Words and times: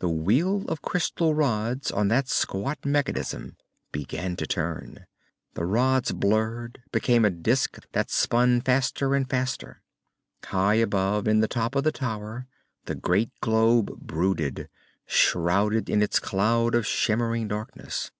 The 0.00 0.08
wheel 0.08 0.64
of 0.66 0.82
crystal 0.82 1.34
rods 1.36 1.92
on 1.92 2.08
that 2.08 2.26
squat 2.28 2.84
mechanism 2.84 3.56
began 3.92 4.34
to 4.34 4.44
turn. 4.44 5.06
The 5.54 5.64
rods 5.66 6.10
blurred, 6.10 6.82
became 6.90 7.24
a 7.24 7.30
disc 7.30 7.78
that 7.92 8.10
spun 8.10 8.60
faster 8.60 9.14
and 9.14 9.30
faster. 9.30 9.80
High 10.44 10.74
above 10.74 11.28
in 11.28 11.38
the 11.38 11.46
top 11.46 11.76
of 11.76 11.84
the 11.84 11.92
tower 11.92 12.48
the 12.86 12.96
great 12.96 13.30
globe 13.40 14.00
brooded, 14.00 14.68
shrouded 15.06 15.88
in 15.88 16.02
its 16.02 16.18
cloud 16.18 16.74
of 16.74 16.84
shimmering 16.84 17.46
darkness. 17.46 18.10